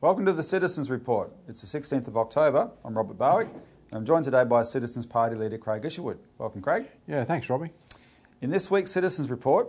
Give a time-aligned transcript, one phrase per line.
[0.00, 1.32] Welcome to the Citizens Report.
[1.48, 2.70] It's the 16th of October.
[2.84, 6.18] I'm Robert Barwick, and I'm joined today by Citizens Party leader Craig Isherwood.
[6.36, 6.84] Welcome, Craig.
[7.08, 7.70] Yeah, thanks, Robbie.
[8.42, 9.68] In this week's Citizens Report,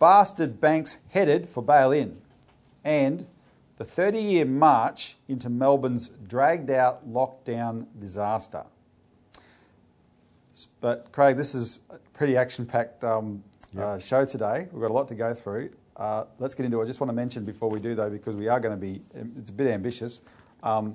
[0.00, 2.18] bastard banks headed for bail in,
[2.82, 3.26] and
[3.76, 8.64] the 30 year march into Melbourne's dragged out lockdown disaster.
[10.80, 13.42] But, Craig, this is a pretty action packed um,
[13.74, 13.84] Yep.
[13.84, 14.68] uh, show today.
[14.70, 15.70] We've got a lot to go through.
[15.96, 16.84] Uh, let's get into it.
[16.84, 19.02] I just want to mention before we do, though, because we are going to be,
[19.36, 20.20] it's a bit ambitious.
[20.62, 20.94] Um,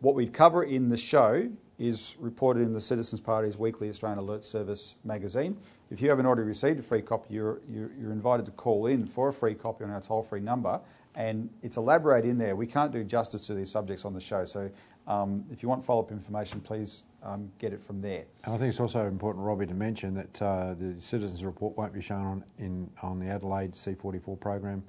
[0.00, 4.44] what we cover in the show is reported in the Citizens Party's weekly Australian Alert
[4.44, 5.56] Service magazine.
[5.90, 9.06] If you haven't already received a free copy, you're, you're, you're invited to call in
[9.06, 10.80] for a free copy on our toll free number,
[11.18, 12.54] and it's elaborated in there.
[12.56, 14.70] We can't do justice to these subjects on the show, so
[15.08, 18.24] um, if you want follow up information, please um, get it from there.
[18.44, 21.92] And I think it's also important, Robbie, to mention that uh, the Citizens Report won't
[21.92, 24.84] be shown on in on the Adelaide C44 program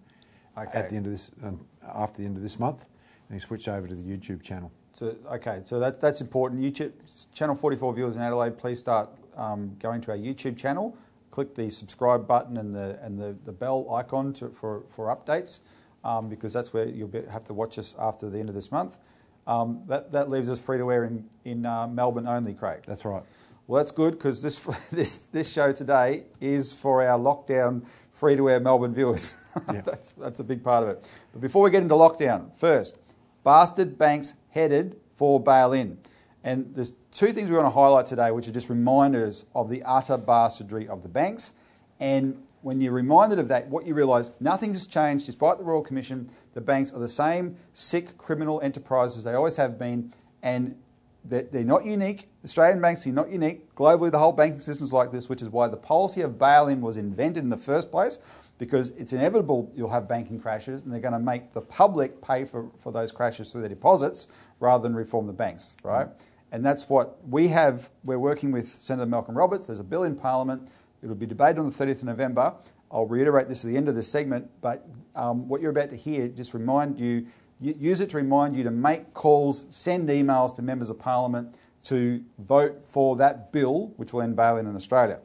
[0.58, 0.78] Okay.
[0.78, 2.86] at the end of this um, after the end of this month,
[3.28, 4.72] and you switch over to the YouTube channel.
[4.94, 6.62] So, okay, so that, that's important.
[6.62, 6.92] YouTube
[7.34, 10.98] Channel 44 viewers in Adelaide, please start um, going to our YouTube channel.
[11.32, 15.62] Click the subscribe button and the and the, the bell icon to, for for updates,
[16.04, 18.72] um, because that's where you'll be, have to watch us after the end of this
[18.72, 19.00] month.
[19.48, 22.84] Um, that that leaves us free to wear in in uh, Melbourne only, Craig.
[22.86, 23.24] That's right.
[23.68, 24.60] Well, that's good because this
[24.92, 29.36] this this show today is for our lockdown free to wear Melbourne viewers.
[29.74, 29.82] Yeah.
[29.82, 31.10] that's that's a big part of it.
[31.34, 32.98] But before we get into lockdown, first,
[33.44, 35.98] bastard banks headed for bail in,
[36.44, 39.84] and there's two things we want to highlight today, which are just reminders of the
[39.84, 41.54] utter bastardry of the banks.
[42.00, 45.82] And when you're reminded of that, what you realise nothing has changed despite the Royal
[45.82, 46.30] Commission.
[46.54, 50.76] The banks are the same sick criminal enterprises they always have been, and
[51.24, 52.30] they're, they're not unique.
[52.44, 53.74] Australian banks are not unique.
[53.76, 56.98] Globally, the whole banking system's like this, which is why the policy of bail-in was
[56.98, 58.20] invented in the first place,
[58.58, 62.46] because it's inevitable you'll have banking crashes, and they're going to make the public pay
[62.46, 64.28] for, for those crashes through their deposits
[64.60, 66.08] rather than reform the banks, right?
[66.08, 66.14] Mm.
[66.52, 67.90] And that's what we have.
[68.04, 69.68] We're working with Senator Malcolm Roberts.
[69.68, 70.68] There's a bill in Parliament.
[71.02, 72.54] It'll be debated on the 30th of November.
[72.92, 75.96] I'll reiterate this at the end of this segment, but um, what you're about to
[75.96, 77.28] hear just remind you,
[77.60, 82.24] use it to remind you to make calls, send emails to members of Parliament to
[82.40, 85.20] vote for that bill, which will end bail-in in Australia.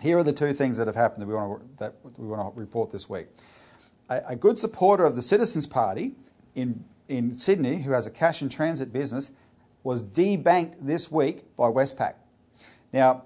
[0.00, 2.54] Here are the two things that have happened that we want to, that we want
[2.54, 3.28] to report this week.
[4.08, 6.14] A, a good supporter of the Citizens Party
[6.54, 9.30] in, in Sydney, who has a cash and transit business,
[9.84, 12.14] was debanked this week by Westpac.
[12.92, 13.24] Now,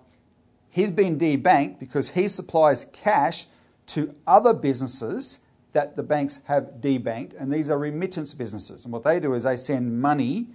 [0.76, 3.46] he's been debanked because he supplies cash
[3.86, 5.38] to other businesses
[5.72, 8.84] that the banks have debanked, and these are remittance businesses.
[8.84, 10.48] And what they do is they send money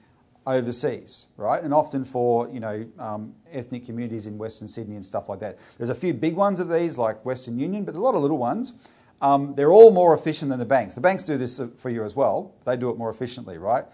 [0.45, 1.63] overseas, right?
[1.63, 5.57] And often for you know um, ethnic communities in Western Sydney and stuff like that.
[5.79, 8.37] There's a few big ones of these, like Western Union, but a lot of little
[8.37, 8.73] ones.
[9.21, 10.93] Um, they're all more efficient than the banks.
[10.93, 12.53] The banks do this for you as well.
[12.65, 13.85] They do it more efficiently, right?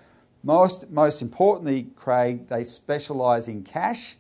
[0.44, 4.16] Most, most importantly, Craig, they specialise in cash,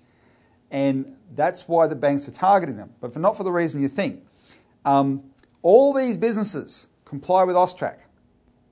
[0.71, 3.87] and that's why the banks are targeting them, but for, not for the reason you
[3.87, 4.25] think.
[4.85, 5.23] Um,
[5.61, 7.99] all these businesses comply with AUSTRAC.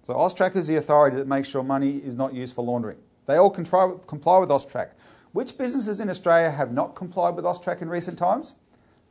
[0.03, 2.97] So AUSTRAC is the authority that makes sure money is not used for laundering.
[3.25, 4.91] They all comply, with AUSTRAC.
[5.31, 8.55] Which businesses in Australia have not complied with AUSTRAC in recent times?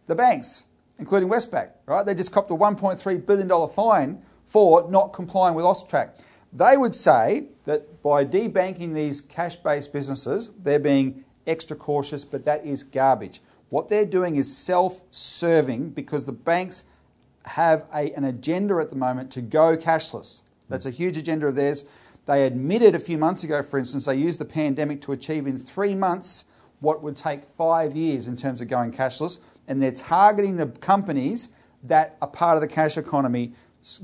[0.06, 0.64] The banks,
[0.98, 2.06] including Westpac, right?
[2.06, 6.10] They just copped a $1.3 billion fine for not complying with AUSTRAC.
[6.52, 12.44] They would say that by debanking these cash based businesses, they're being extra cautious, but
[12.44, 13.40] that is garbage.
[13.70, 16.84] What they're doing is self serving because the banks
[17.46, 20.42] have a, an agenda at the moment to go cashless.
[20.68, 20.96] That's a hmm.
[20.96, 21.84] huge agenda of theirs.
[22.26, 25.58] They admitted a few months ago, for instance, they used the pandemic to achieve in
[25.58, 26.44] three months
[26.80, 29.38] what would take five years in terms of going cashless.
[29.68, 31.50] And they're targeting the companies
[31.82, 33.52] that are part of the cash economy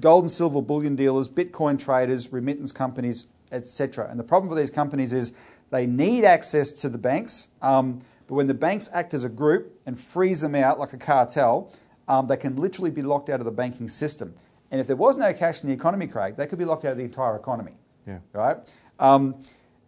[0.00, 4.08] gold and silver bullion dealers, Bitcoin traders, remittance companies, etc.
[4.10, 5.32] And the problem for these companies is
[5.70, 9.80] they need access to the banks, um, but when the banks act as a group
[9.86, 11.72] and freeze them out like a cartel,
[12.08, 14.34] um, they can literally be locked out of the banking system.
[14.70, 16.92] And if there was no cash in the economy, Craig, they could be locked out
[16.92, 17.72] of the entire economy.
[18.06, 18.18] Yeah.
[18.32, 18.56] Right?
[18.98, 19.36] Um,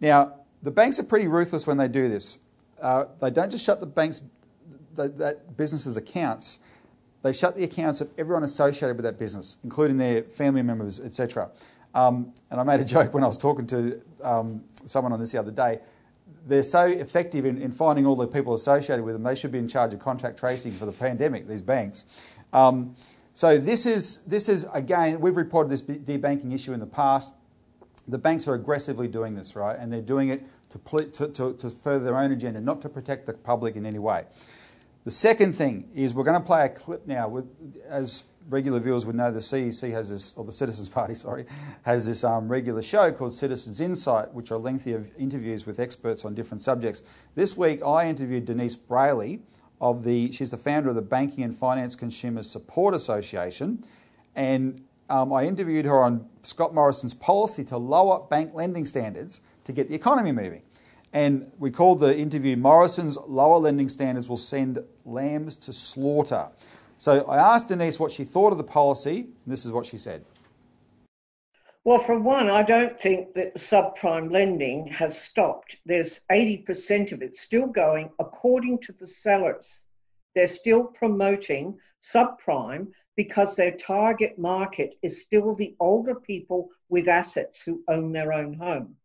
[0.01, 2.39] now, the banks are pretty ruthless when they do this.
[2.81, 4.21] Uh, they don't just shut the banks,
[4.95, 6.59] that, that businesses' accounts.
[7.21, 11.49] They shut the accounts of everyone associated with that business, including their family members, etc.
[11.93, 15.31] Um, and I made a joke when I was talking to um, someone on this
[15.31, 15.79] the other day.
[16.45, 19.23] They're so effective in, in finding all the people associated with them.
[19.23, 21.47] They should be in charge of contact tracing for the pandemic.
[21.47, 22.05] These banks.
[22.51, 22.95] Um,
[23.33, 27.33] so this is this is again we've reported this debanking issue in the past.
[28.07, 29.77] the banks are aggressively doing this, right?
[29.79, 33.25] And they're doing it to, to, to, to further their own agenda, not to protect
[33.25, 34.25] the public in any way.
[35.05, 37.27] The second thing is we're going to play a clip now.
[37.27, 37.45] With,
[37.87, 41.45] as regular viewers would know, the CEC has this, or the Citizens Party, sorry,
[41.83, 46.33] has this um, regular show called Citizens Insight, which are lengthy interviews with experts on
[46.33, 47.01] different subjects.
[47.35, 49.41] This week, I interviewed Denise Brailey
[49.81, 50.31] of the.
[50.31, 53.83] She's the founder of the Banking and Finance Consumers Support Association,
[54.35, 59.71] and um, I interviewed her on Scott Morrison's policy to lower bank lending standards to
[59.71, 60.61] get the economy moving.
[61.13, 66.49] And we called the interview Morrison's Lower Lending Standards Will Send Lambs to Slaughter.
[67.03, 69.97] So I asked Denise what she thought of the policy, and this is what she
[69.97, 70.23] said.
[71.83, 75.75] Well, for one, I don't think that subprime lending has stopped.
[75.85, 79.81] There's 80% of it still going according to the sellers.
[80.33, 87.61] They're still promoting subprime because their target market is still the older people with assets
[87.61, 88.95] who own their own home.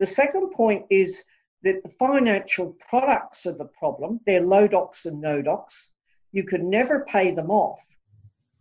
[0.00, 1.24] The second point is
[1.62, 4.20] that the financial products are the problem.
[4.26, 5.92] They're low docs and no docs.
[6.36, 7.84] You could never pay them off.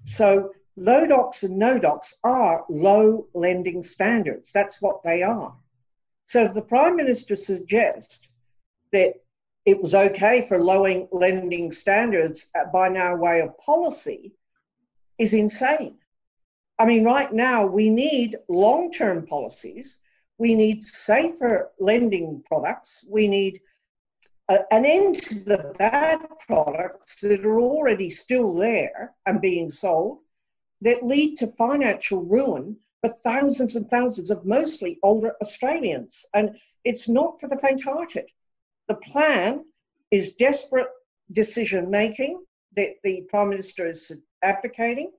[0.05, 4.51] So low docs and no docs are low lending standards.
[4.53, 5.53] That's what they are.
[6.25, 8.19] So if the Prime Minister suggests
[8.91, 9.15] that
[9.65, 14.31] it was okay for lowering lending standards by now way of policy
[15.17, 15.97] is insane.
[16.79, 19.97] I mean, right now we need long term policies
[20.37, 23.03] we need safer lending products.
[23.09, 23.61] We need
[24.49, 30.19] an end to the bad products that are already still there and being sold
[30.81, 36.25] that lead to financial ruin for thousands and thousands of mostly older Australians.
[36.33, 38.25] And it's not for the faint hearted.
[38.87, 39.65] The plan
[40.11, 40.89] is desperate
[41.31, 42.43] decision making
[42.75, 44.11] that the Prime Minister is
[44.43, 45.11] advocating,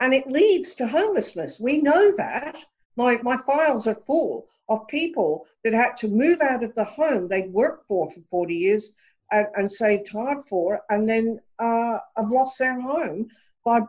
[0.00, 1.60] and it leads to homelessness.
[1.60, 2.56] We know that.
[3.00, 7.28] My, my files are full of people that had to move out of the home
[7.28, 8.92] they'd worked for for 40 years
[9.32, 13.28] and, and saved hard for, and then uh, have lost their home
[13.64, 13.80] by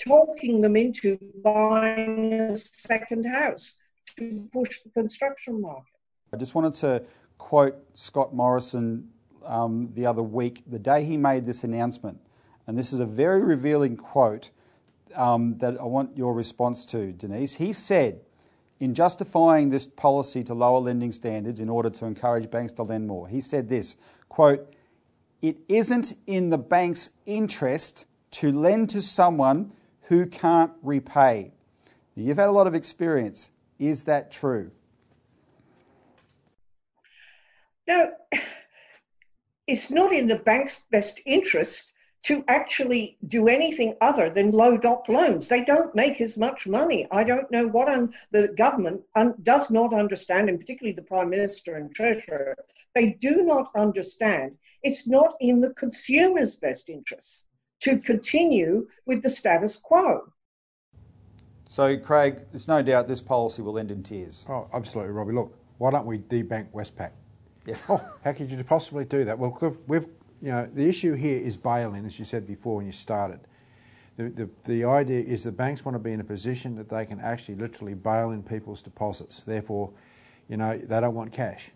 [0.00, 3.74] talking them into buying a second house
[4.18, 5.84] to push the construction market.
[6.32, 7.04] I just wanted to
[7.38, 9.08] quote Scott Morrison
[9.44, 12.18] um, the other week, the day he made this announcement.
[12.66, 14.50] And this is a very revealing quote
[15.14, 17.54] um, that I want your response to, Denise.
[17.54, 18.22] He said,
[18.80, 23.06] in justifying this policy to lower lending standards in order to encourage banks to lend
[23.06, 23.28] more.
[23.28, 23.96] He said this
[24.28, 24.74] quote,
[25.40, 31.52] It isn't in the bank's interest to lend to someone who can't repay.
[32.14, 33.50] You've had a lot of experience.
[33.78, 34.70] Is that true?
[37.86, 38.12] No,
[39.66, 41.92] it's not in the bank's best interest
[42.26, 45.46] to actually do anything other than low doc loans.
[45.46, 47.06] They don't make as much money.
[47.12, 51.30] I don't know what un- the government un- does not understand, and particularly the Prime
[51.30, 52.56] Minister and Treasurer,
[52.96, 54.56] they do not understand.
[54.82, 57.44] It's not in the consumer's best interest
[57.82, 60.32] to continue with the status quo.
[61.64, 64.44] So, Craig, there's no doubt this policy will end in tears.
[64.48, 65.32] Oh, absolutely, Robbie.
[65.32, 67.12] Look, why don't we debank Westpac?
[67.66, 67.76] Yeah.
[67.88, 69.38] Oh, how could you possibly do that?
[69.38, 70.06] Well, we've, we've
[70.40, 73.40] you know, the issue here is bail-in, as you said before when you started.
[74.16, 77.04] The, the, the idea is the banks want to be in a position that they
[77.04, 79.40] can actually literally bail in people's deposits.
[79.40, 79.92] Therefore,
[80.48, 81.70] you know, they don't want cash,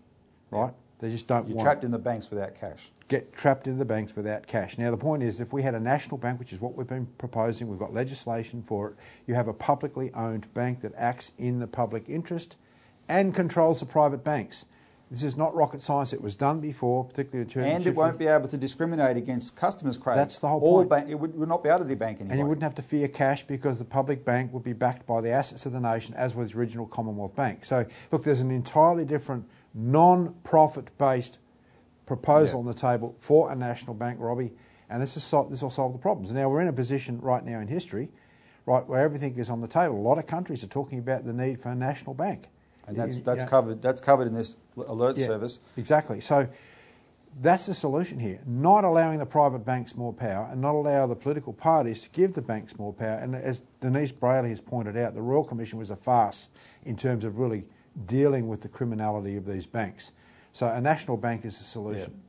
[0.50, 0.72] right?
[1.00, 2.90] They just don't You're want trapped in the banks without cash.
[3.08, 4.78] get trapped in the banks without cash.
[4.78, 7.06] Now, the point is, if we had a national bank, which is what we've been
[7.18, 11.58] proposing, we've got legislation for it, you have a publicly owned bank that acts in
[11.58, 12.56] the public interest
[13.08, 14.66] and controls the private banks.
[15.10, 16.12] This is not rocket science.
[16.12, 19.98] It was done before, particularly in And it won't be able to discriminate against customers,
[19.98, 20.14] Craig.
[20.14, 20.88] That's the whole point.
[20.88, 22.30] Bank, it would, would not be able to debank anybody.
[22.30, 25.20] And you wouldn't have to fear cash because the public bank would be backed by
[25.20, 27.64] the assets of the nation, as was the original Commonwealth Bank.
[27.64, 31.40] So, look, there's an entirely different non profit based
[32.06, 32.68] proposal Yeah.
[32.68, 34.52] on the table for a national bank, Robbie,
[34.88, 36.30] and this, is this will solve the problems.
[36.30, 38.12] Now, we're in a position right now in history,
[38.64, 39.96] right, where everything is on the table.
[39.96, 42.48] A lot of countries are talking about the need for a national bank.
[42.90, 43.48] And that's, that's, yeah.
[43.48, 45.60] covered, that's covered in this alert Yeah, service.
[45.76, 46.20] Exactly.
[46.20, 46.48] So
[47.40, 48.40] that's the solution here.
[48.46, 52.34] Not allowing the private banks more power and not allow the political parties to give
[52.34, 53.18] the banks more power.
[53.18, 56.48] And as Denise Brailey has pointed out, the Royal Commission was a farce
[56.84, 57.64] in terms of really
[58.06, 60.12] dealing with the criminality of these banks.
[60.52, 62.20] So a national bank is the solution.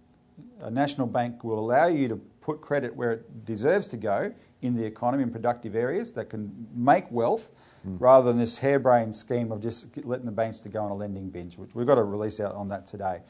[0.61, 4.75] A national bank will allow you to put credit where it deserves to go in
[4.75, 7.49] the economy in productive areas that can make wealth
[7.83, 11.29] rather than this harebrained scheme of just letting the banks to go on a lending
[11.29, 13.21] binge, which we've got to release out on that today.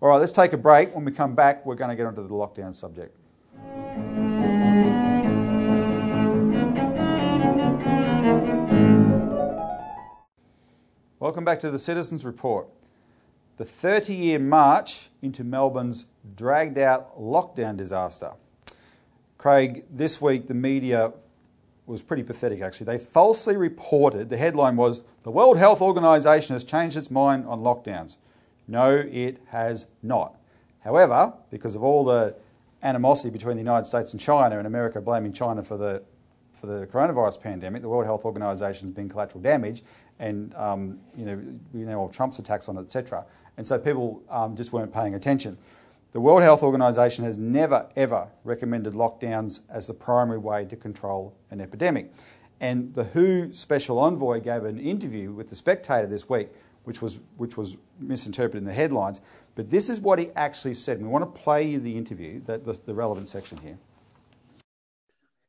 [0.00, 0.94] All right, let's take a break.
[0.94, 3.16] When we come back, we're going to get onto the lockdown subject.
[11.18, 12.68] Welcome back to the Citizens Report.
[13.56, 18.32] The 30 year march into Melbourne's dragged out lockdown disaster.
[19.38, 21.12] Craig, this week the media
[21.86, 22.86] was pretty pathetic actually.
[22.86, 27.60] They falsely reported, the headline was, the World Health Organization has changed its mind on
[27.60, 28.16] lockdowns.
[28.68, 30.36] No, it has not.
[30.80, 32.36] However, because of all the
[32.82, 36.02] animosity between the United States and China, and America blaming China for the
[36.52, 39.82] for the coronavirus pandemic, the World Health Organization has been collateral damage,
[40.18, 43.24] and um, you know we know all Trump's attacks on it, etc.
[43.56, 45.58] And so people um, just weren't paying attention.
[46.16, 51.36] The World Health Organization has never ever recommended lockdowns as the primary way to control
[51.50, 52.10] an epidemic.
[52.58, 56.48] And the WHO special envoy gave an interview with the Spectator this week,
[56.84, 59.20] which was which was misinterpreted in the headlines.
[59.56, 61.02] But this is what he actually said.
[61.02, 63.76] We want to play you the interview, the, the, the relevant section here.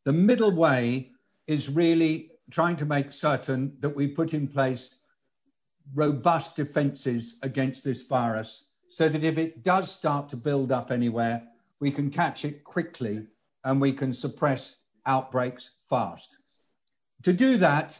[0.03, 1.11] The middle way
[1.47, 4.95] is really trying to make certain that we put in place
[5.93, 11.43] robust defenses against this virus so that if it does start to build up anywhere,
[11.79, 13.25] we can catch it quickly
[13.63, 16.37] and we can suppress outbreaks fast.
[17.23, 17.99] To do that,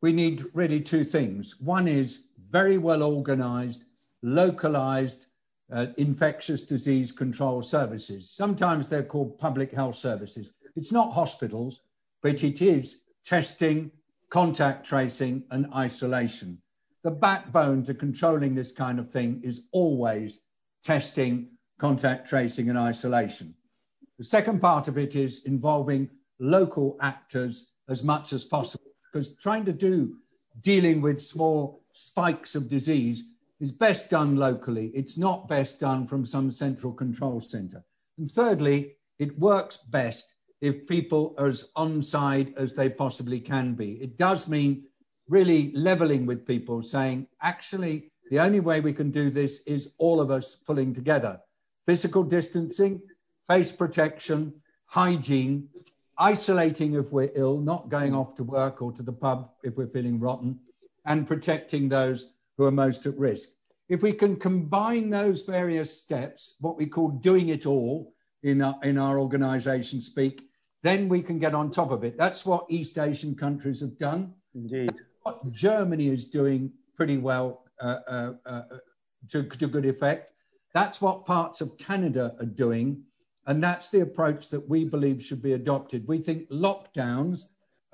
[0.00, 1.56] we need really two things.
[1.60, 2.20] One is
[2.50, 3.84] very well organized,
[4.22, 5.26] localized
[5.72, 8.30] uh, infectious disease control services.
[8.30, 10.50] Sometimes they're called public health services.
[10.76, 11.80] It's not hospitals,
[12.22, 13.90] but it is testing,
[14.30, 16.60] contact tracing, and isolation.
[17.04, 20.40] The backbone to controlling this kind of thing is always
[20.82, 23.54] testing, contact tracing, and isolation.
[24.18, 29.64] The second part of it is involving local actors as much as possible, because trying
[29.66, 30.16] to do
[30.60, 33.22] dealing with small spikes of disease
[33.60, 34.88] is best done locally.
[34.94, 37.84] It's not best done from some central control center.
[38.18, 43.74] And thirdly, it works best if people are as on side as they possibly can
[43.74, 43.92] be.
[44.02, 44.87] It does mean
[45.28, 50.20] really leveling with people, saying, actually, the only way we can do this is all
[50.20, 51.40] of us pulling together.
[51.86, 53.00] Physical distancing,
[53.48, 54.52] face protection,
[54.86, 55.68] hygiene,
[56.18, 59.86] isolating if we're ill, not going off to work or to the pub if we're
[59.86, 60.58] feeling rotten,
[61.06, 63.50] and protecting those who are most at risk.
[63.88, 68.78] If we can combine those various steps, what we call doing it all in our,
[68.82, 70.42] in our organization speak,
[70.82, 72.18] then we can get on top of it.
[72.18, 74.34] That's what East Asian countries have done.
[74.54, 74.94] Indeed.
[75.22, 78.62] What Germany is doing pretty well uh, uh, uh,
[79.30, 80.32] to, to good effect.
[80.74, 83.02] That's what parts of Canada are doing.
[83.46, 86.06] And that's the approach that we believe should be adopted.
[86.06, 87.44] We think lockdowns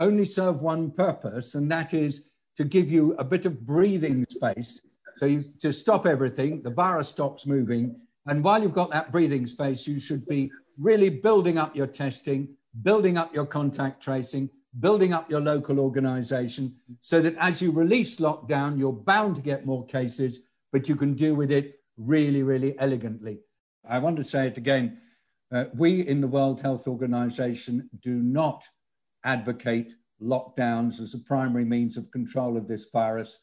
[0.00, 2.24] only serve one purpose, and that is
[2.56, 4.80] to give you a bit of breathing space.
[5.18, 8.00] So you to stop everything, the virus stops moving.
[8.26, 12.56] And while you've got that breathing space, you should be really building up your testing,
[12.82, 14.50] building up your contact tracing,
[14.80, 19.66] building up your local organization so that as you release lockdown, you're bound to get
[19.66, 20.40] more cases,
[20.72, 23.40] but you can deal with it really, really elegantly.
[23.88, 24.98] I want to say it again.
[25.52, 28.64] Uh, we in the World Health Organization do not
[29.24, 33.38] advocate lockdowns as a primary means of control of this virus.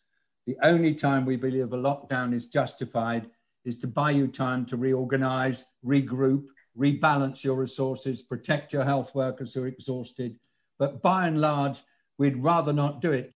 [0.48, 3.30] The only time we believe a lockdown is justified
[3.64, 6.46] is to buy you time to reorganize, regroup,
[6.78, 10.40] rebalance your resources, protect your health workers who are exhausted.
[10.82, 11.84] But by and large,
[12.18, 13.32] we'd rather not do it.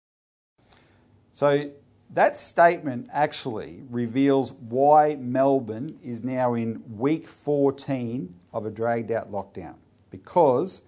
[1.31, 1.71] So
[2.13, 9.29] that statement actually reveals why Melbourne is now in week 14 of a dragged out
[9.29, 9.75] lockdown.
[10.09, 10.83] Because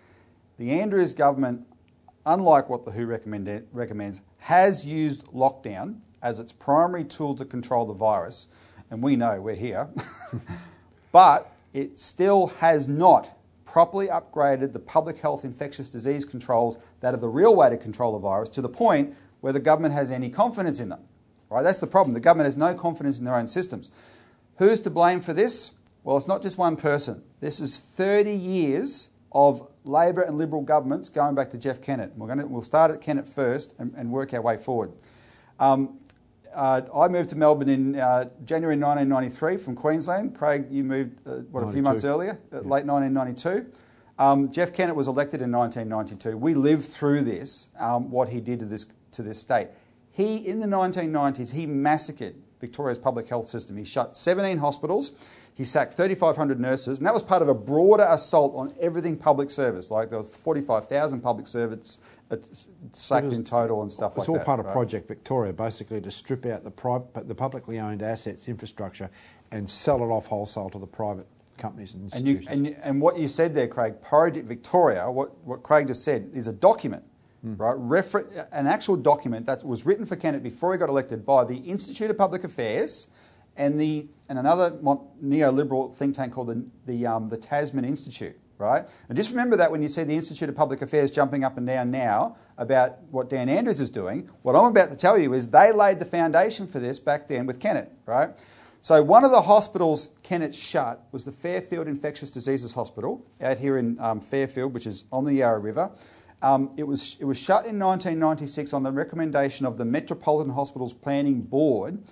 [0.58, 1.68] the Andrews government
[2.26, 3.06] unlike what the WHO
[3.72, 8.48] recommends, has used lockdown as its primary tool to control the virus,
[8.90, 9.90] and we know we're here,
[11.12, 13.35] but it still has not
[13.76, 18.14] properly upgraded the public health infectious disease controls that are the real way to control
[18.14, 21.02] the virus to the point where the government has any confidence in them.
[21.50, 21.62] Right?
[21.62, 22.14] That's the problem.
[22.14, 23.92] The government has no confidence in their own systems.
[24.60, 25.72] Who's to blame for this?
[26.06, 27.22] Well, it's not just one person.
[27.42, 32.16] This is 30 years of Labor and Liberal governments going back to Jeff Kennett.
[32.16, 34.94] We're going to, we'll start at Kennett first and, and work our way forward.
[35.60, 36.00] Um,
[36.56, 40.36] uh, I moved to Melbourne in uh, January 1993 from Queensland.
[40.36, 41.68] Craig, you moved, uh, what, 92.
[41.68, 42.60] a few months earlier, yeah.
[42.60, 43.66] late 1992.
[44.18, 46.38] Um, Jeff Kennett was elected in 1992.
[46.38, 49.68] We lived through this, um, what he did to this, to this state.
[50.12, 53.78] He, in the 1990s, he massacred Victoria's public health system.
[53.78, 55.12] He shut 17 hospitals.
[55.54, 59.50] He sacked 3,500 nurses, and that was part of a broader assault on everything public
[59.50, 59.90] service.
[59.90, 62.38] Like there was 45,000 public servants uh,
[62.92, 64.34] sacked was, in total and stuff like that.
[64.34, 64.68] It's all part right?
[64.68, 69.10] of Project Victoria, basically to strip out the, pri- the publicly owned assets, infrastructure,
[69.52, 72.48] and sell it off wholesale to the private companies and institutions.
[72.48, 76.04] And, you, and, and what you said there, Craig, Project Victoria, what, what Craig just
[76.04, 77.04] said, is a document
[77.54, 77.76] right?
[77.78, 81.58] Refer- an actual document that was written for Kennett before he got elected by the
[81.58, 83.08] Institute of Public Affairs
[83.56, 88.88] and the and another neoliberal think tank called the the, um, the Tasman Institute, right?
[89.08, 91.66] And just remember that when you see the Institute of Public Affairs jumping up and
[91.66, 95.50] down now about what Dan Andrews is doing, what I'm about to tell you is
[95.50, 98.32] they laid the foundation for this back then with Kennett, right?
[98.82, 103.80] So one of the hospitals Kennett shut was the Fairfield Infectious Diseases Hospital out here
[103.80, 105.90] in um, Fairfield, which is on the Yarra River.
[106.42, 110.94] Um, it, was, it was shut in 1996 on the recommendation of the Metropolitan Hospitals
[110.94, 112.04] Planning Board,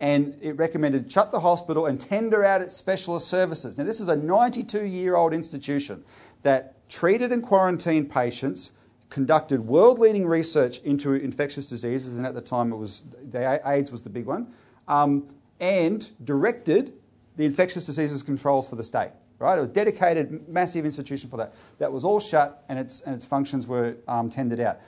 [0.00, 3.78] and it recommended shut the hospital and tender out its specialist services.
[3.78, 6.04] Now, this is a 92 year old institution
[6.42, 8.72] that treated and quarantined patients,
[9.08, 13.90] conducted world leading research into infectious diseases, and at the time it was the AIDS
[13.90, 14.52] was the big one.
[14.88, 15.28] Um,
[15.58, 16.92] and directed
[17.36, 19.10] the infectious diseases controls for the state.
[19.38, 21.54] Right, it was a dedicated, massive institution for that.
[21.78, 24.78] That was all shut, and its and its functions were um, tendered out.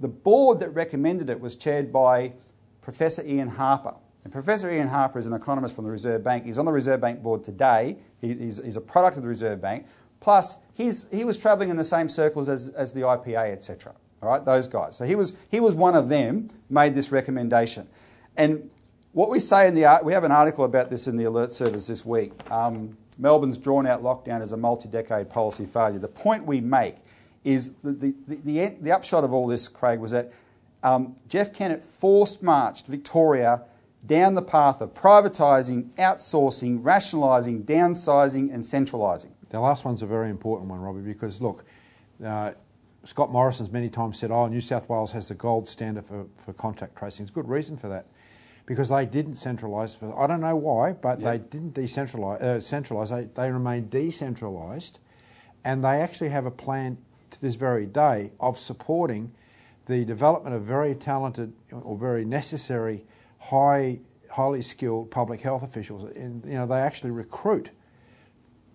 [0.00, 2.34] The board that recommended it was chaired by
[2.80, 3.94] Professor Ian Harper.
[4.22, 6.44] And Professor Ian Harper is an economist from the Reserve Bank.
[6.44, 7.96] He's on the Reserve Bank board today.
[8.20, 9.86] He, he's, he's, a product of the Reserve Bank.
[10.20, 13.94] Plus, he's, he was travelling in the same circles as, as the IPA, etc.
[14.22, 14.96] All right, those guys.
[14.96, 17.88] So he was, he was one of them, made this recommendation.
[18.36, 18.70] And
[19.12, 21.86] what we say in the we have an article about this in the alert service
[21.86, 22.32] this week.
[22.50, 25.98] Um, Melbourne's drawn out lockdown is a multi decade policy failure.
[25.98, 26.96] The point we make
[27.44, 30.32] is the, the, the, the, upshot of all this, Craig, was that
[30.82, 33.62] um, Jeff Kennett forced marched Victoria
[34.06, 39.34] down the path of privatising, outsourcing, rationalising, downsizing, and centralising.
[39.50, 41.64] The last one's a very important one, Robbie, because look,
[42.24, 42.52] uh,
[43.04, 46.52] Scott Morrison's many times said, oh, New South Wales has the gold standard for, for
[46.52, 47.24] contact tracing.
[47.24, 48.06] There's good reason for that
[48.68, 49.96] because they didn't centralise.
[50.16, 51.32] I don't know why, but yep.
[51.32, 52.42] they didn't decentralise.
[52.42, 53.08] Uh, centralise.
[53.08, 54.98] They, they remained decentralised,
[55.64, 56.98] and they actually have a plan
[57.30, 59.32] to this very day of supporting
[59.86, 63.06] the development of very talented or very necessary,
[63.38, 64.00] high,
[64.32, 66.04] highly skilled public health officials.
[66.14, 67.70] And you know, they actually recruit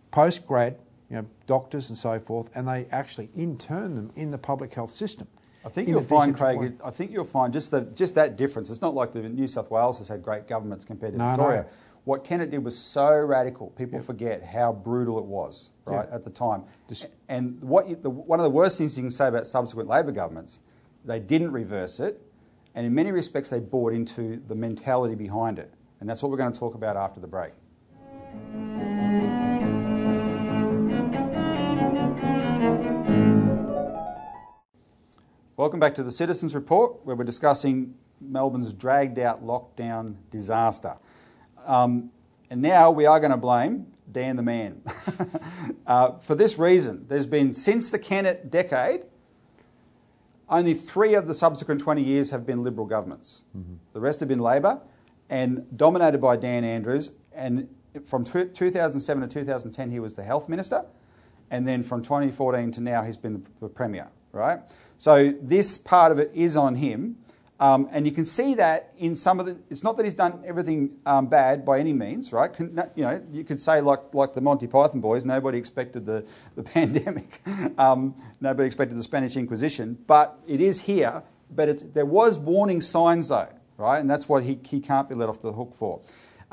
[0.10, 4.40] post grad, you know, doctors and so forth, and they actually intern them in the
[4.40, 5.28] public health system.
[5.66, 6.74] I think you'll find, Craig.
[6.84, 8.70] I think you'll find just the, just that difference.
[8.70, 11.62] It's not like the New South Wales has had great governments compared to no, Victoria.
[11.62, 11.68] No.
[12.06, 13.70] What Kennett did was so radical.
[13.72, 14.06] People yep.
[14.06, 16.14] forget how brutal it was, right, yep.
[16.14, 16.64] at the time.
[16.90, 19.88] Just, and what you, the, one of the worst things you can say about subsequent
[19.88, 20.60] Labor governments,
[21.06, 22.22] they didn't reverse it,
[22.76, 25.74] and in many respects, they bought into the mentality behind it.
[26.02, 27.54] And that's what we're going to talk about after the break.
[35.64, 40.98] Welcome back to the Citizens Report, where we're discussing Melbourne's dragged out lockdown disaster.
[41.66, 42.12] Um,
[42.50, 44.82] and now we are going to blame Dan the man.
[45.88, 49.04] uh, for this reason, there's been, since the Kennett decade,
[50.50, 53.44] only three of the subsequent 20 years have been Liberal governments.
[53.58, 53.76] Mm-hmm.
[53.94, 54.82] The rest have been Labor
[55.30, 57.14] and dominated by Dan Andrews.
[57.32, 57.74] And
[58.04, 60.84] from 2007 to 2010, he was the Health Minister.
[61.50, 64.60] And then from 2014 to now, he's been the Premier, right?
[65.04, 67.18] So this part of it is on him.
[67.60, 69.58] Um, and you can see that in some of the.
[69.70, 72.50] It's not that he's done everything um, bad by any means, right?
[72.58, 75.26] you know, you could say like like the Monty Python boys.
[75.26, 76.24] Nobody expected the
[76.56, 77.42] the pandemic.
[77.78, 79.98] Um, nobody expected the Spanish Inquisition.
[80.08, 81.24] But it is here.
[81.54, 84.00] But there was warning signs though, right?
[84.00, 86.00] And that's what he he can't be let off the hook for.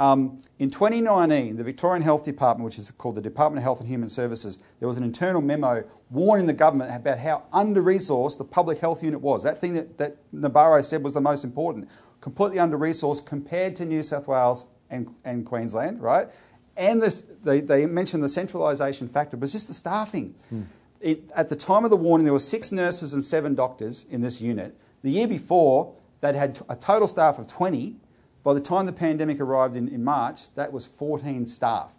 [0.00, 3.88] Um, in 2019, the Victorian Health Department, which is called the Department of Health and
[3.88, 8.44] Human Services, there was an internal memo warning the government about how under resourced the
[8.44, 9.42] public health unit was.
[9.42, 11.86] That thing that, that Nabarro said was the most important.
[12.22, 16.28] Completely under resourced compared to New South Wales and, and Queensland, right?
[16.78, 20.34] And this, they, they mentioned the centralisation factor, but it's just the staffing.
[20.48, 20.62] Hmm.
[21.02, 24.22] It, at the time of the warning, there were six nurses and seven doctors in
[24.22, 24.78] this unit.
[25.02, 27.96] The year before, they'd had a total staff of 20
[28.42, 31.94] by the time the pandemic arrived in, in March, that was 14 staff.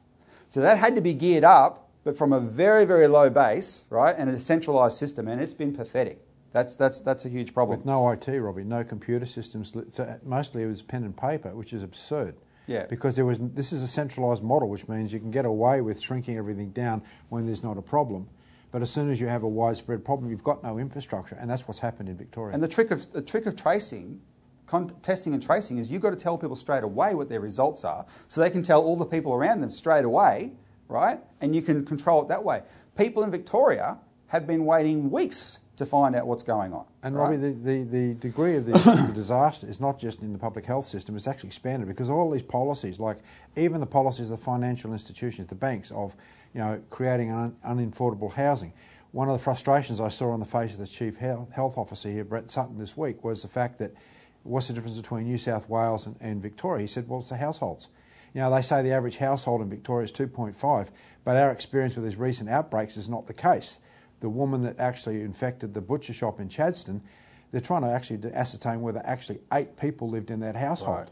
[0.49, 4.15] So that had to be geared up, but from a very, very low base, right,
[4.17, 6.19] and a centralised system, and it's been pathetic.
[6.51, 7.77] That's, that's, that's a huge problem.
[7.77, 9.71] With no IT, Robbie, no computer systems.
[9.89, 12.35] So mostly it was pen and paper, which is absurd.
[12.67, 12.85] Yeah.
[12.85, 16.01] Because there was, this is a centralised model, which means you can get away with
[16.01, 18.27] shrinking everything down when there's not a problem.
[18.71, 21.67] But as soon as you have a widespread problem, you've got no infrastructure, and that's
[21.67, 22.53] what's happened in Victoria.
[22.53, 24.21] And the trick of, the trick of tracing
[25.01, 28.05] testing and tracing is you've got to tell people straight away what their results are
[28.27, 30.51] so they can tell all the people around them straight away,
[30.87, 31.19] right?
[31.41, 32.63] And you can control it that way.
[32.97, 36.85] People in Victoria have been waiting weeks to find out what's going on.
[37.01, 37.23] And right?
[37.23, 40.65] Robbie, the, the, the degree of the, the, disaster is not just in the public
[40.65, 43.17] health system, it's actually expanded because all these policies, like
[43.55, 46.15] even the policies of the financial institutions, the banks, of
[46.53, 48.73] you know, creating un, unaffordable housing.
[49.11, 52.23] one of the frustrations I saw on the face of the Chief Health Officer here,
[52.23, 53.93] Brett Sutton, this week was the fact that
[54.43, 56.81] what's the difference between New South Wales and, and Victoria?
[56.81, 57.89] He said, well, it's the households.
[58.33, 60.89] You know, they say the average household in Victoria is 2.5,
[61.23, 63.79] but our experience with these recent outbreaks is not the case.
[64.21, 67.01] The woman that actually infected the butcher shop in Chadstone,
[67.51, 70.97] they're trying to actually ascertain whether actually eight people lived in that household.
[70.97, 71.11] Right.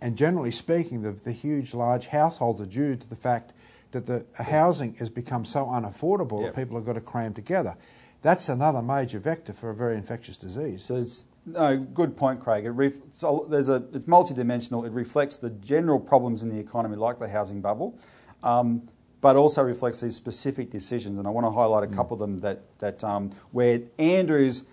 [0.00, 3.52] And generally speaking, the, the huge, large households are due to the fact
[3.90, 6.54] that the housing has become so unaffordable yep.
[6.54, 7.76] that people have got to cram together.
[8.22, 10.84] That's another major vector for a very infectious disease.
[10.84, 12.64] So it's no good point, Craig.
[12.64, 14.86] It ref, so there's a it's multidimensional.
[14.86, 17.98] It reflects the general problems in the economy, like the housing bubble,
[18.42, 18.88] um,
[19.20, 21.18] but also reflects these specific decisions.
[21.18, 21.94] And I want to highlight a mm.
[21.94, 24.64] couple of them that that um, where Andrews,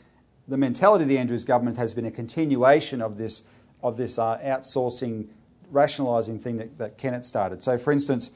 [0.47, 3.43] the mentality of the Andrews government has been a continuation of this
[3.81, 5.27] of this uh, outsourcing,
[5.71, 7.63] rationalising thing that, that Kennett started.
[7.63, 8.31] So, for instance.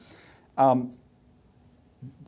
[0.58, 0.92] Um,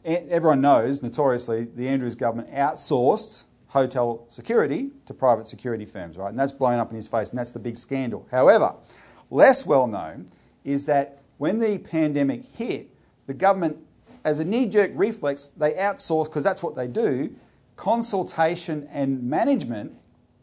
[0.04, 6.30] everyone knows, notoriously, the Andrews government outsourced hotel security to private security firms, right?
[6.30, 8.26] And that's blown up in his face, and that's the big scandal.
[8.30, 8.76] However,
[9.30, 10.30] less well known
[10.62, 12.88] is that when the pandemic hit,
[13.26, 13.78] the government,
[14.24, 17.34] as a knee jerk reflex, they outsourced, because that's what they do,
[17.74, 19.92] consultation and management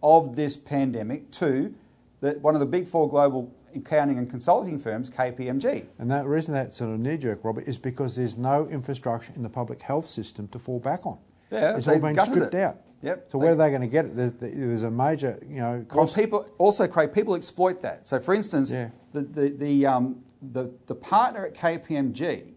[0.03, 1.73] of this pandemic to
[2.19, 5.85] the, one of the big four global accounting and consulting firms, KPMG.
[5.97, 9.41] And that reason that's sort of knee jerk, Robert, is because there's no infrastructure in
[9.41, 11.17] the public health system to fall back on.
[11.51, 12.61] Yeah, it's all been stripped it.
[12.61, 12.77] out.
[13.01, 13.31] Yep.
[13.31, 14.15] So where are they going to get it?
[14.15, 16.15] There's, there's, a major, you know, cost.
[16.15, 18.07] Well, people also, Craig, people exploit that.
[18.07, 18.89] So, for instance, yeah.
[19.11, 22.53] the the the, um, the the partner at KPMG,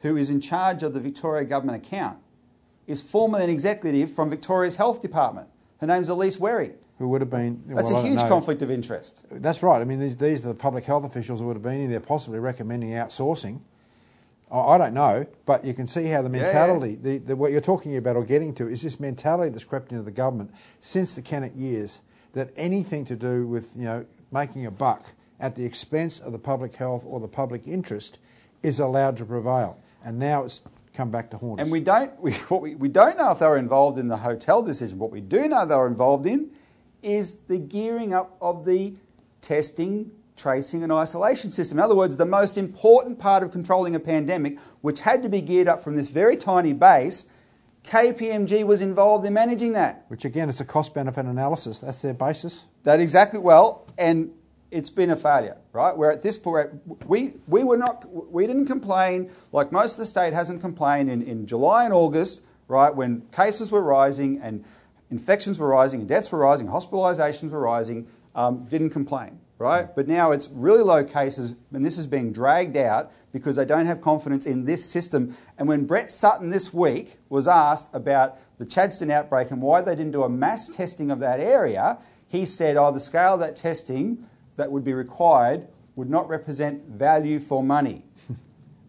[0.00, 2.18] who is in charge of the Victoria government account,
[2.86, 5.48] is formerly an executive from Victoria's health department.
[5.78, 7.60] Her name's Elise Werry who would have been.
[7.66, 9.26] That's well, a huge conflict of interest.
[9.28, 9.80] That's right.
[9.80, 11.98] I mean, these, these are the public health officials who would have been in there
[11.98, 13.60] possibly recommending outsourcing.
[14.60, 17.12] I don't know, but you can see how the mentality, yeah.
[17.12, 20.04] the, the, what you're talking about or getting to, is this mentality that's crept into
[20.04, 22.02] the government since the Kennett years
[22.34, 26.38] that anything to do with you know making a buck at the expense of the
[26.38, 28.18] public health or the public interest
[28.62, 29.78] is allowed to prevail.
[30.04, 30.62] And now it's
[30.94, 31.64] come back to haunt us.
[31.64, 34.18] And we don't, we, what we, we don't know if they were involved in the
[34.18, 34.98] hotel decision.
[34.98, 36.50] What we do know they were involved in
[37.02, 38.94] is the gearing up of the
[39.40, 41.78] testing, tracing, and isolation system.
[41.78, 45.40] In other words, the most important part of controlling a pandemic, which had to be
[45.40, 47.26] geared up from this very tiny base,
[47.84, 50.04] KPMG was involved in managing that.
[50.08, 51.80] Which again is a cost benefit analysis.
[51.80, 52.66] That's their basis.
[52.84, 54.32] That exactly well, and
[54.70, 55.96] it's been a failure, right?
[55.96, 56.70] We're at this point,
[57.06, 61.22] we, we were not, we didn't complain like most of the state hasn't complained in,
[61.22, 64.64] in July and August, right, when cases were rising and
[65.10, 69.94] infections were rising, and deaths were rising, hospitalizations were rising, um, didn't complain, right?
[69.94, 73.86] But now it's really low cases, and this is being dragged out because they don't
[73.86, 75.36] have confidence in this system.
[75.56, 79.94] And when Brett Sutton this week was asked about the Chadstone outbreak and why they
[79.94, 81.98] didn't do a mass testing of that area,
[82.28, 86.84] he said, oh, the scale of that testing that would be required would not represent
[86.88, 88.04] value for money.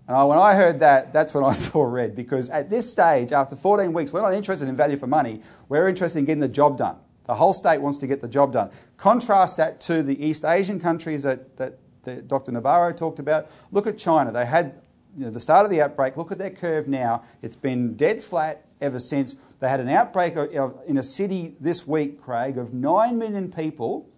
[0.05, 3.55] And when I heard that, that's when I saw red because at this stage, after
[3.55, 5.41] 14 weeks, we're not interested in value for money.
[5.69, 6.97] We're interested in getting the job done.
[7.25, 8.69] The whole state wants to get the job done.
[8.97, 12.51] Contrast that to the East Asian countries that, that, that Dr.
[12.51, 13.49] Nabarro talked about.
[13.71, 14.31] Look at China.
[14.31, 14.81] They had
[15.17, 16.17] you know, the start of the outbreak.
[16.17, 17.23] Look at their curve now.
[17.41, 19.35] It's been dead flat ever since.
[19.59, 24.09] They had an outbreak in a city this week, Craig, of 9 million people.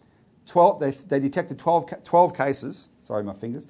[0.47, 2.89] 12, they, they detected 12, 12 cases.
[3.03, 3.67] Sorry, my fingers.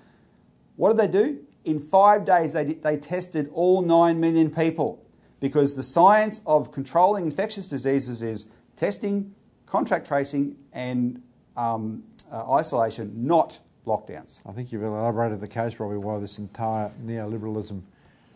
[0.78, 1.40] What did they do?
[1.66, 5.04] In five days, they, they tested all 9 million people
[5.40, 8.46] because the science of controlling infectious diseases is
[8.76, 9.34] testing,
[9.66, 11.22] contract tracing, and
[11.58, 14.42] um, uh, isolation, not lockdowns.
[14.46, 17.82] I think you've elaborated the case, Robbie, why this entire neoliberalism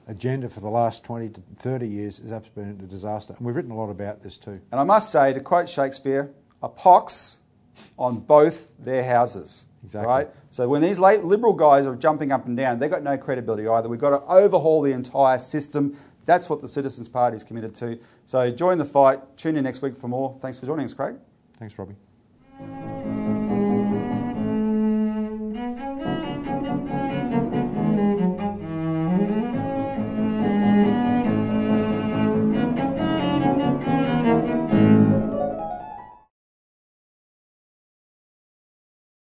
[0.08, 3.34] agenda for the last 20 to 30 years has absolutely been a disaster.
[3.38, 4.60] And we've written a lot about this too.
[4.72, 7.38] And I must say, to quote Shakespeare, a pox
[7.98, 9.66] on both their houses.
[9.84, 10.08] Exactly.
[10.08, 10.30] Right?
[10.50, 13.68] So when these late liberal guys are jumping up and down, they've got no credibility
[13.68, 13.88] either.
[13.88, 15.98] We've got to overhaul the entire system.
[16.26, 18.00] That's what the Citizens Party is committed to.
[18.26, 19.20] So join the fight.
[19.38, 20.38] Tune in next week for more.
[20.42, 21.16] Thanks for joining us, Craig.
[21.58, 21.96] Thanks, Robbie.